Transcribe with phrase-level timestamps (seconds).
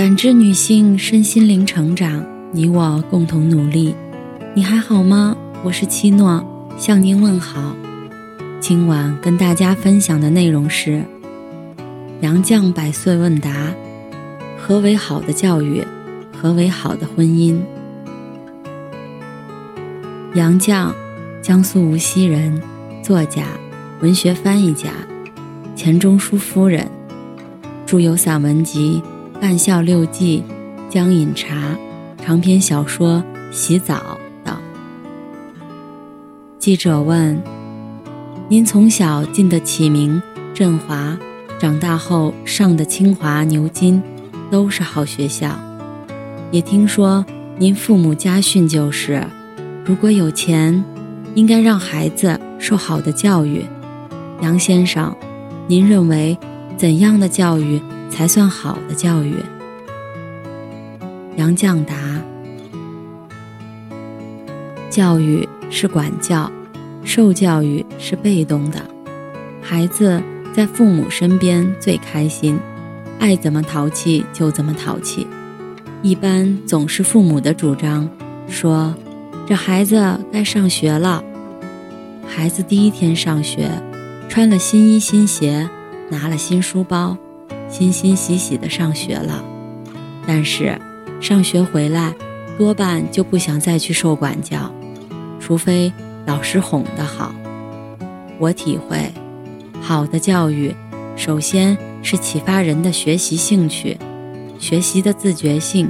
[0.00, 3.94] 感知女性身心灵成长，你我共同努力。
[4.54, 5.36] 你还好吗？
[5.62, 6.42] 我是七诺，
[6.78, 7.76] 向您问好。
[8.60, 11.04] 今晚跟大家分享的内容是：
[12.22, 13.74] 杨绛百岁问答，
[14.56, 15.84] 何为好的教育？
[16.34, 17.60] 何为好的婚姻？
[20.32, 20.94] 杨绛，
[21.42, 22.58] 江苏无锡人，
[23.02, 23.44] 作家、
[24.00, 24.88] 文学翻译家，
[25.76, 26.88] 钱钟书夫人，
[27.84, 29.02] 著有散文集
[29.40, 30.44] 《干校六记》
[30.92, 31.74] 《江饮茶》，
[32.22, 33.94] 长篇小说《洗澡》
[34.46, 34.54] 等。
[36.58, 37.42] 记者问
[38.50, 40.20] ：“您从小进的启明、
[40.52, 41.16] 振华，
[41.58, 44.02] 长大后上的清华、牛津，
[44.50, 45.58] 都是好学校。
[46.50, 47.24] 也听说
[47.56, 49.24] 您父母家训就是。”
[49.86, 50.84] 如果有钱，
[51.34, 53.64] 应该让孩子受好的教育。
[54.42, 55.16] 杨先生，
[55.66, 56.36] 您认为
[56.76, 59.36] 怎样的教育才算好的教育？
[61.36, 61.94] 杨绛答：
[64.90, 66.50] 教育是管教，
[67.04, 68.80] 受教育是被动的。
[69.62, 70.22] 孩子
[70.52, 72.58] 在父母身边最开心，
[73.18, 75.26] 爱怎么淘气就怎么淘气。
[76.02, 78.08] 一般总是父母的主张，
[78.48, 78.94] 说。
[79.46, 81.24] 这孩子该上学了。
[82.24, 83.68] 孩子第一天上学，
[84.28, 85.68] 穿了新衣新鞋，
[86.08, 87.18] 拿了新书包，
[87.70, 89.44] 欣欣喜喜地上学了。
[90.26, 90.78] 但是，
[91.20, 92.14] 上学回来，
[92.58, 94.72] 多半就不想再去受管教，
[95.38, 95.92] 除非
[96.26, 97.32] 老师哄得好。
[98.38, 99.12] 我体会，
[99.80, 100.74] 好的教育，
[101.16, 103.96] 首先是启发人的学习兴趣，
[104.58, 105.88] 学习的自觉性，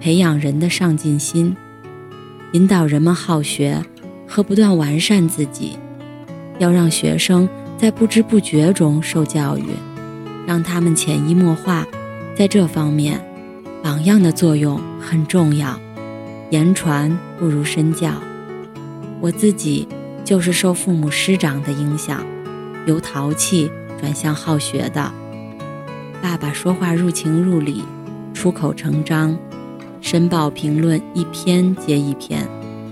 [0.00, 1.56] 培养人的上进心。
[2.52, 3.84] 引导人们好学
[4.26, 5.78] 和不断完善自己，
[6.58, 9.66] 要让学生在不知不觉中受教育，
[10.50, 11.86] 让他们潜移默化。
[12.34, 13.24] 在这方面，
[13.84, 15.78] 榜样的作用很重要。
[16.50, 18.14] 言传不如身教。
[19.20, 19.86] 我自己
[20.24, 22.26] 就是受父母师长的影响，
[22.84, 23.70] 由淘气
[24.00, 25.12] 转向好学的。
[26.20, 27.84] 爸爸说话入情入理，
[28.34, 29.38] 出口成章。
[30.00, 32.44] 申报评论一篇接一篇，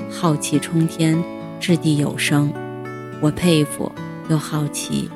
[0.09, 1.21] 浩气冲天，
[1.59, 2.53] 掷地有声。
[3.21, 3.91] 我佩服
[4.29, 5.11] 又好奇，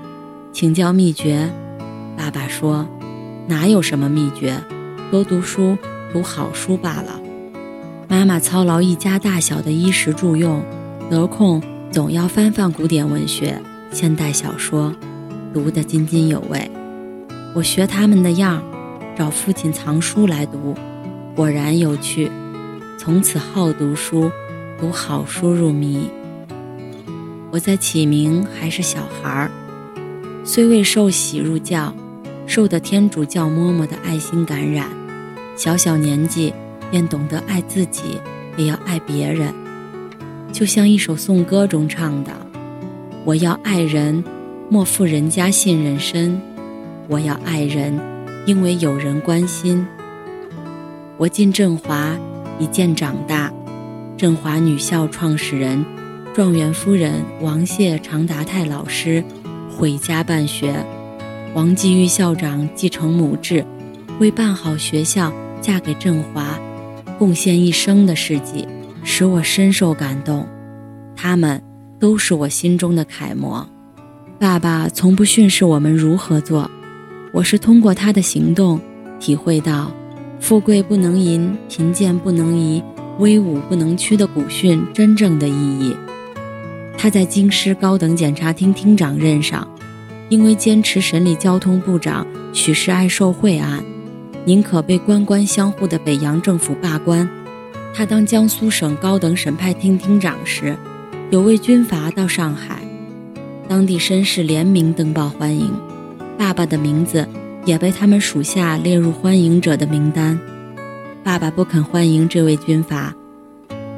[0.53, 1.49] 请教秘诀。
[2.23, 2.87] 爸爸说
[3.51, 4.57] ：“哪有什么秘诀，
[5.11, 5.77] 多读书，
[6.13, 7.21] 读好书罢了。”
[8.09, 10.63] 妈妈操劳一家大小的衣食住用，
[11.11, 14.95] 得空总要翻翻古典文学、现代小说，
[15.53, 16.71] 读得津津有味。
[17.57, 18.63] 我学他们的样，
[19.17, 20.77] 找父亲藏书来读。
[21.35, 22.31] 果然有趣，
[23.01, 24.31] 从此好读书，
[24.79, 26.09] 读好书入迷。
[27.51, 29.51] 我在启明还是小孩儿，
[30.45, 31.93] 虽未受洗入教，
[32.55, 34.87] 受的天主教嬷嬷的爱心感染，
[35.57, 36.53] 小小年纪
[36.91, 38.21] 便懂得爱自己，
[38.59, 39.51] 也要爱别人。
[40.53, 42.31] 就像一首颂歌中唱的
[43.25, 44.23] ：“我要爱人，
[44.69, 46.39] 莫负人家信任深；
[47.09, 47.99] 我要爱人，
[48.45, 49.87] 因为有人关心。”
[51.17, 52.15] 我进振华，
[52.59, 53.51] 一见长大。
[54.19, 55.83] 振华女校创始人、
[56.35, 59.25] 状元夫人王谢长达泰老师
[59.71, 60.85] 毁家办学，
[61.55, 63.63] 王继玉校长继承母志，
[64.19, 65.31] 为办好学校
[65.61, 66.59] 嫁给振华，
[67.19, 68.67] 贡献一生的事迹，
[69.05, 70.49] 使我深受感动。
[71.15, 71.63] 他们
[72.01, 73.69] 都是我心中的楷模。
[74.39, 76.71] 爸爸从不训示我们如何做，
[77.35, 78.81] 我是通过他的行动
[79.21, 79.93] 体会到。
[80.41, 82.83] 富贵不能淫，贫贱不能移，
[83.19, 85.95] 威武不能屈的古训真正的意义。
[86.97, 89.69] 他在京师高等检察厅厅长任上，
[90.33, 93.85] 因为坚持审理交通部长许世爱受贿案，
[94.47, 97.29] 宁可被官官相护的北洋政府罢官。
[97.93, 100.75] 他当江苏省高等审判厅厅长时，
[101.29, 102.79] 有位军阀到上海，
[103.69, 105.71] 当地绅士联名登报欢迎，
[106.39, 107.29] 爸爸的名字。
[107.65, 110.37] 也被他们属下列入欢迎者的名单。
[111.23, 113.15] 爸爸不肯欢迎这位军阀，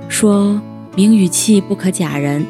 [0.07, 0.61] 说
[0.95, 2.45] 名与气不可假人，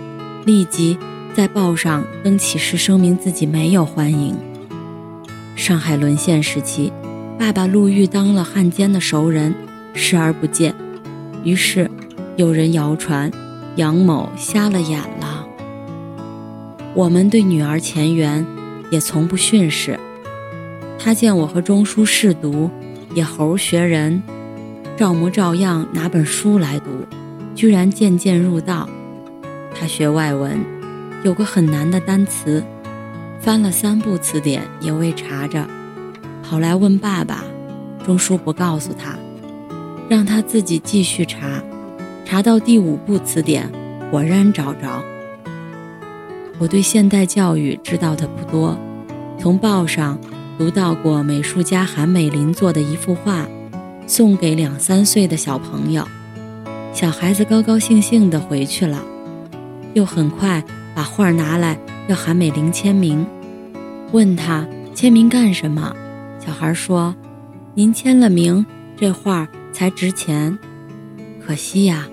[0.45, 0.99] 立即
[1.35, 4.37] 在报上登启事声明自己没有欢迎。
[5.57, 6.93] 上海沦陷时期，
[7.37, 9.53] 爸爸陆玉当了汉奸的熟人，
[9.95, 10.73] 视而不见。
[11.43, 11.91] 于是
[12.37, 13.33] 有人谣传
[13.75, 15.45] 杨某瞎了眼了。
[16.95, 18.47] 我们对女儿钱媛
[18.91, 19.99] 也从不训示。
[21.01, 22.71] 他见我和钟书试读，
[23.13, 24.23] 也猴学人，
[24.97, 26.91] 照模照样拿本书来读，
[27.57, 28.89] 居然渐渐入道。
[29.75, 30.61] 他学外文，
[31.25, 32.63] 有个很难的单词，
[33.41, 35.67] 翻了三部词典也未查着，
[36.43, 37.43] 跑来问爸爸
[38.05, 39.17] ：“钟叔不告诉他，
[40.07, 41.63] 让他自己继续查，
[42.27, 43.73] 查到第五部词典，
[44.11, 45.03] 果然找着。
[46.59, 48.77] 我对现代教育知道的不多，
[49.39, 50.19] 从报上
[50.59, 53.49] 读到过美术家韩美林做的一幅画，
[54.07, 56.07] 送给两三岁的小朋友，
[56.93, 59.03] 小孩子高高兴兴地回去了，
[59.95, 60.63] 又很快
[60.95, 63.27] 把画拿来要韩美林签名，
[64.13, 65.95] 问他签名干什么？
[66.39, 67.15] 小孩说
[67.75, 68.65] ：“您签了名，
[68.97, 70.59] 这画才值钱。”
[71.45, 72.07] 可惜呀，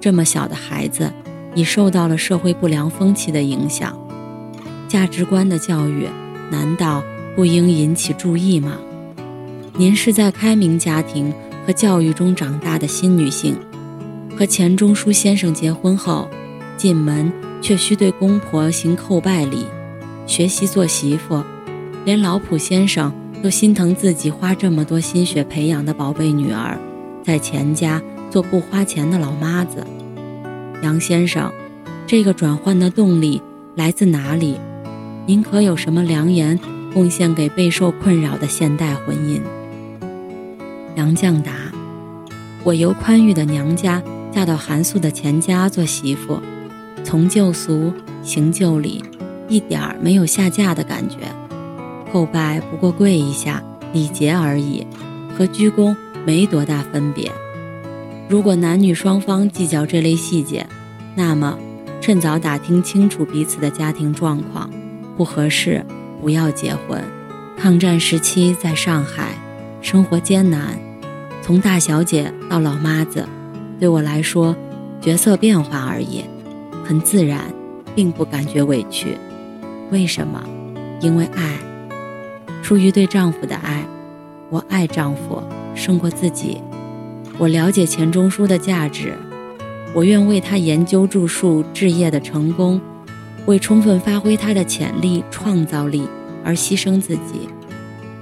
[0.00, 1.12] 这么小的孩子。
[1.54, 3.94] 已受到了社会不良风气的影响，
[4.88, 6.08] 价值观的教育
[6.50, 7.02] 难道
[7.36, 8.78] 不应引起注意吗？
[9.76, 11.30] 您是在开明家庭
[11.66, 13.54] 和教育中长大的新女性，
[14.34, 16.26] 和钱钟书先生结婚后，
[16.78, 17.30] 进门
[17.62, 19.66] 却需对公婆行叩拜礼，
[20.26, 21.42] 学习做媳妇，
[22.04, 23.10] 连老普先生
[23.40, 26.76] 都心疼自己花这么多心血培养的宝贝女儿，
[27.22, 29.86] 在钱家做不花钱的老妈子。
[30.82, 31.50] 杨先生，
[32.06, 33.40] 这个转换的动力
[33.76, 34.58] 来自哪里？
[35.24, 36.58] 您可有什么良言
[36.92, 39.40] 贡献给备受困扰的现代婚姻？
[40.96, 41.52] 杨绛答：
[42.64, 46.40] 我由宽裕的娘家嫁到寒素的钱家做媳妇，
[47.04, 49.04] 从旧俗，行旧礼，
[49.48, 51.16] 一点儿没有下嫁的感觉。
[52.12, 53.62] 叩拜不过跪一下，
[53.92, 54.86] 礼节而已，
[55.36, 57.30] 和鞠躬没多大分别。
[58.28, 60.66] 如果男女双方计较这类细节，
[61.14, 61.58] 那么
[62.00, 64.70] 趁早打听清楚彼此的家庭状况，
[65.16, 65.84] 不合适
[66.20, 67.02] 不要结婚。
[67.58, 69.36] 抗战时期在上海
[69.80, 70.78] 生活艰难，
[71.42, 73.28] 从大小姐到老妈子，
[73.78, 74.56] 对我来说
[75.00, 76.24] 角色变化而已，
[76.92, 77.40] 很自然，
[77.94, 79.16] 并不感觉委屈。
[79.90, 80.44] 为什么？
[81.00, 81.56] 因为爱，
[82.62, 83.82] 出于对丈夫的爱，
[84.50, 85.42] 我爱丈夫
[85.74, 86.60] 胜过自己。
[87.38, 89.14] 我了解钱钟书的价值，
[89.94, 92.78] 我愿为他研究著述置业的成功，
[93.46, 96.06] 为充分发挥他的潜力创造力
[96.44, 97.48] 而牺牲自己。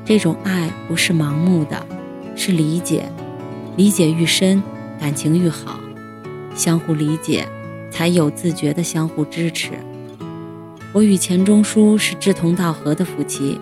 [0.05, 1.84] 这种爱不是盲目的，
[2.37, 3.11] 是理解，
[3.76, 4.62] 理解愈深，
[5.00, 5.81] 感情愈好。
[6.55, 7.49] 相互理解，
[8.00, 9.73] 才有自觉的相互支持。
[10.91, 13.61] 我与钱钟书是志同道合的夫妻，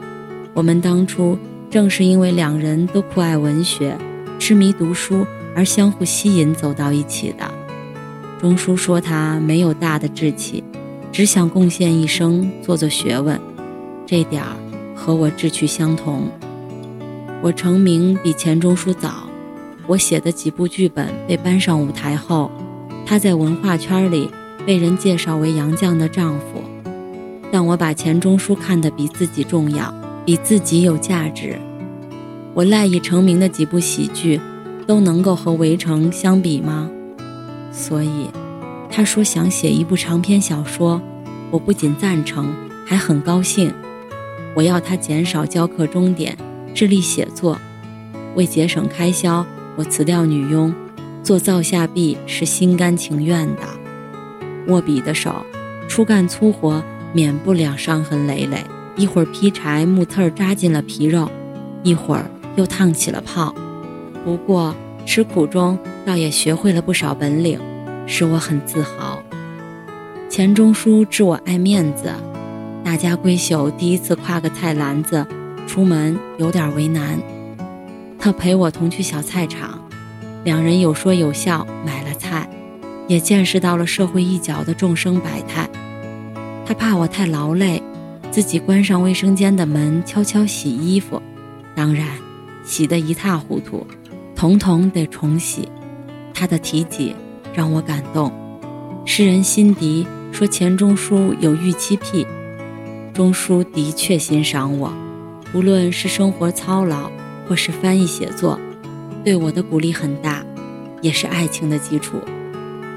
[0.55, 1.37] 我们当初
[1.69, 3.99] 正是因为两人都酷爱文学，
[4.39, 5.27] 痴迷读书。
[5.57, 7.51] 而相互吸引走到一起的，
[8.41, 10.63] 钟书说他没有大的志气，
[11.11, 13.41] 只想贡献一生做做学问，
[14.07, 14.55] 这点儿
[14.95, 16.31] 和我志趣相同。
[17.43, 19.29] 我成名比钱钟书早，
[19.89, 22.49] 我写的几部剧本被搬上舞台后，
[23.09, 24.31] 他在文化圈里
[24.67, 26.63] 被人介绍为杨绛的丈夫。
[27.51, 29.91] 但我把钱钟书看得比自己重要，
[30.27, 31.59] 比自己有价值。
[32.53, 34.39] 我赖以成名的几部喜剧。
[34.87, 36.91] 都能够和《围城》相比吗？
[37.71, 38.31] 所以，
[38.91, 40.99] 他说想写一部长篇小说，
[41.51, 42.55] 我不仅赞成，
[42.87, 43.71] 还很高兴。
[44.55, 46.35] 我要他减少教课钟点，
[46.73, 47.59] 致力写作。
[48.35, 49.45] 为节省开销，
[49.77, 50.73] 我辞掉女佣，
[51.29, 53.63] 做灶下婢是心甘情愿的。
[54.69, 55.45] 握笔的手，
[55.87, 56.83] 初干粗活，
[57.13, 58.65] 免不了伤痕累累。
[58.97, 61.29] 一会儿劈柴，木刺扎进了皮肉；
[61.83, 63.55] 一会儿又烫起了泡。
[64.25, 64.75] 不过
[65.05, 67.61] 吃苦中，倒也学会了不少本领，
[68.07, 69.23] 使我很自豪。
[70.31, 72.11] 钱钟书知我爱面子，
[72.83, 75.27] 大家闺秀第一次挎个菜篮子
[75.67, 77.21] 出门有点为难，
[78.19, 79.78] 他陪我同去小菜场，
[80.49, 82.49] 两人有说有笑买了菜，
[83.07, 85.69] 也见识到了社会一角的众生百态。
[86.65, 87.83] 他怕我太劳累，
[88.31, 91.21] 自己关上卫生间的门，悄悄洗衣服，
[91.77, 92.07] 当然
[92.65, 93.87] 洗得一塌糊涂。
[94.35, 95.69] 统统得重洗，
[96.33, 97.15] 他的提及
[97.53, 98.33] 让我感动。
[99.05, 102.27] 诗人辛迪说钱钟书有预期癖，
[103.13, 104.91] 钟书的确欣赏我，
[105.53, 107.11] 无论是生活操劳
[107.47, 108.59] 或是翻译写作，
[109.25, 110.45] 对我的鼓励很大，
[111.03, 112.19] 也是爱情的基础。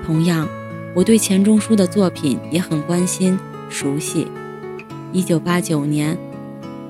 [0.06, 0.48] 同样，
[0.94, 3.38] 我对钱钟书的作品也很关心
[3.70, 4.28] 熟悉。
[5.12, 6.18] 一九八九年，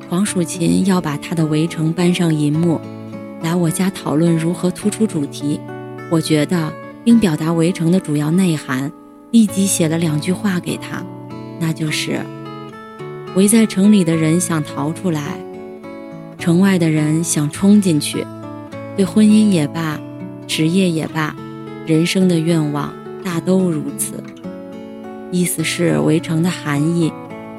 [0.09, 2.79] 黄蜀芹要把他的《围城》搬上银幕。
[3.41, 5.59] 来我家讨论如何突出主题，
[6.11, 6.71] 我觉得
[7.05, 8.91] 应表达围城的主要内涵，
[9.31, 11.03] 立即写了两句话给他，
[11.59, 12.19] 那就是：
[13.35, 15.39] 围在城里的人想逃出来，
[16.37, 18.23] 城外的人想冲进去。
[18.95, 19.99] 对婚姻也罢，
[20.47, 21.35] 职业也罢，
[21.85, 22.93] 人生的愿望
[23.23, 24.23] 大都如此。
[25.31, 27.11] 意思是围城的含义，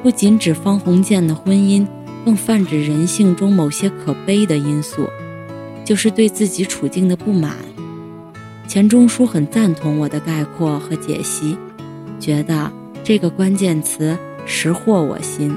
[0.03, 1.87] 不仅指方鸿渐的婚姻，
[2.25, 5.09] 更泛指人性中某些可悲的因素。
[5.85, 7.57] 就是对自己处境的不满。
[8.69, 11.59] 钱钟书很赞同我的概括和解析，
[12.21, 12.71] 觉得
[13.03, 15.53] 这个关键词识获我心。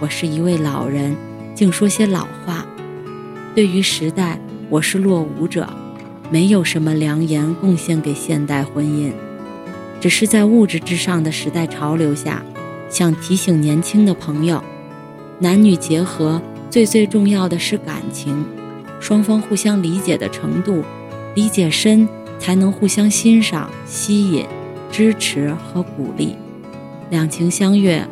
[0.00, 1.16] 我是一位老人，
[1.54, 2.66] 竟说些老话。
[3.54, 4.40] 对于时代，
[4.70, 5.68] 我是落伍者，
[6.30, 9.12] 没有什么良言贡献给现代婚姻，
[10.00, 12.42] 只是在物质至上的时代潮流下，
[12.88, 14.64] 想提醒年轻的朋友：
[15.38, 16.40] 男女结合
[16.70, 18.42] 最最重要的是感情，
[18.98, 20.82] 双方互相理解的程度，
[21.34, 24.46] 理解深才能互相欣赏、吸引、
[24.90, 26.36] 支持和鼓励，
[27.10, 28.02] 两情相悦。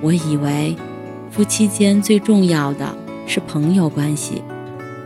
[0.00, 0.74] 我以为，
[1.30, 2.92] 夫妻间最重要的
[3.24, 4.42] 是朋友关系。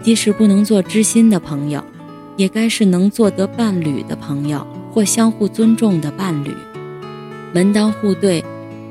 [0.03, 1.83] 即使不能做知心的朋友，
[2.37, 6.55] 也该是能做得伴侣的朋友或相互尊重的伴侣。
[7.53, 8.45] 门当户对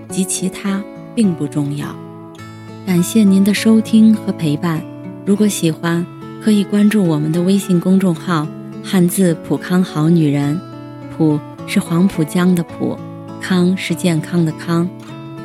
[0.10, 0.84] 及其他
[1.16, 1.96] 并不重要。
[2.86, 4.82] 感谢您的收听和陪伴。
[5.26, 6.06] 如果喜欢，
[6.42, 8.48] 可以关注我们的微信公众号
[8.84, 10.60] “汉字普康好女人”，
[11.18, 12.98] 普是黄浦江的浦，
[13.42, 14.88] 康是健康的康。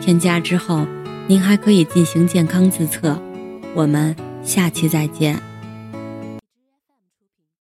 [0.01, 0.87] 添加之后，
[1.27, 3.21] 您还可以进行健康自测。
[3.75, 4.15] 我们
[4.45, 5.52] 下期再见。